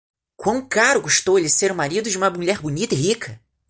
[0.35, 3.39] Quão caro custou a ele ser o marido de uma mulher bonita e rica!